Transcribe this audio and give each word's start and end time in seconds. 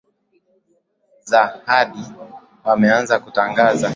za 1.25 1.61
hadi 1.65 1.99
wameanza 2.63 3.19
kutangaza 3.19 3.89